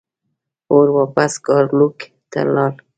[0.71, 1.97] اور واپس ګارلوک
[2.31, 2.73] ته لاړ.